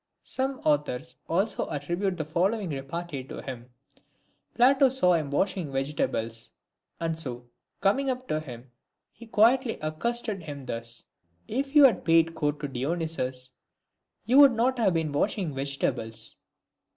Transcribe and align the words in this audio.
Some 0.23 0.61
authors 0.65 1.17
also 1.29 1.67
attri 1.69 1.95
bute 1.99 2.17
the 2.17 2.25
following 2.25 2.71
repartee 2.71 3.23
to 3.25 3.39
him. 3.43 3.69
Plato 4.55 4.89
saw 4.89 5.13
him 5.13 5.29
washing 5.29 5.71
vegetables, 5.71 6.49
and 6.99 7.19
so, 7.19 7.47
coming 7.81 8.09
up 8.09 8.27
to 8.29 8.39
him, 8.39 8.71
he 9.11 9.27
quietly 9.27 9.77
accosted 9.79 10.41
him 10.41 10.65
thus," 10.65 11.05
If 11.47 11.75
you 11.75 11.83
had 11.83 12.03
paid 12.03 12.33
court 12.33 12.59
to 12.61 12.67
Dionysius, 12.67 13.51
you 14.25 14.39
would 14.39 14.53
not 14.53 14.79
have 14.79 14.95
been 14.95 15.11
washing 15.11 15.53
vegetables.'' 15.53 16.37